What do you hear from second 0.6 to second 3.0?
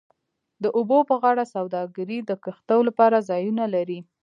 د اوبو پر غاړه سوداګرۍ د کښتیو